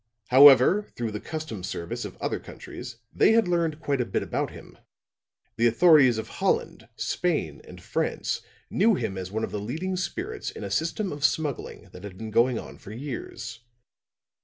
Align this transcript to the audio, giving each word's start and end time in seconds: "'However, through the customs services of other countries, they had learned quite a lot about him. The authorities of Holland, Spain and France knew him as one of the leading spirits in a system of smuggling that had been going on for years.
"'However, 0.29 0.87
through 0.95 1.11
the 1.11 1.19
customs 1.19 1.67
services 1.69 2.05
of 2.05 2.17
other 2.17 2.39
countries, 2.39 2.95
they 3.13 3.33
had 3.33 3.47
learned 3.47 3.79
quite 3.79 4.01
a 4.01 4.03
lot 4.03 4.23
about 4.23 4.49
him. 4.49 4.79
The 5.57 5.67
authorities 5.67 6.17
of 6.17 6.27
Holland, 6.27 6.89
Spain 6.95 7.61
and 7.67 7.79
France 7.79 8.41
knew 8.71 8.95
him 8.95 9.15
as 9.15 9.31
one 9.31 9.43
of 9.43 9.51
the 9.51 9.59
leading 9.59 9.95
spirits 9.95 10.49
in 10.49 10.63
a 10.63 10.71
system 10.71 11.11
of 11.11 11.23
smuggling 11.23 11.89
that 11.91 12.03
had 12.03 12.17
been 12.17 12.31
going 12.31 12.57
on 12.57 12.79
for 12.79 12.91
years. 12.91 13.59